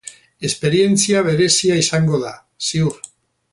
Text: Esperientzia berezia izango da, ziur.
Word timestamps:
Esperientzia 0.47 1.21
berezia 1.27 1.79
izango 1.83 2.23
da, 2.25 2.33
ziur. 2.71 2.99